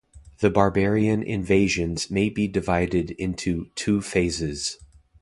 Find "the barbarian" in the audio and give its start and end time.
0.39-1.21